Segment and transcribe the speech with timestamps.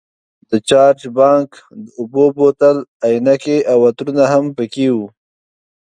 [0.49, 1.49] د چارج بانک،
[1.83, 5.07] د اوبو بوتل، عینکې او عطرونه هم پکې وو.